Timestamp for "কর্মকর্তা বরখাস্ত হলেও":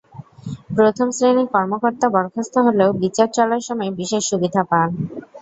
1.53-2.89